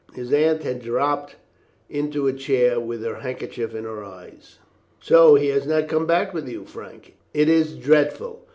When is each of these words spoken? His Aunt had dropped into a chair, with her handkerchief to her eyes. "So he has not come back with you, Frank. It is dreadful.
His 0.15 0.33
Aunt 0.33 0.63
had 0.63 0.81
dropped 0.81 1.35
into 1.87 2.25
a 2.25 2.33
chair, 2.33 2.79
with 2.79 3.03
her 3.03 3.17
handkerchief 3.19 3.69
to 3.73 3.83
her 3.83 4.03
eyes. 4.03 4.57
"So 4.99 5.35
he 5.35 5.49
has 5.49 5.67
not 5.67 5.87
come 5.87 6.07
back 6.07 6.33
with 6.33 6.49
you, 6.49 6.65
Frank. 6.65 7.13
It 7.35 7.47
is 7.47 7.75
dreadful. 7.75 8.41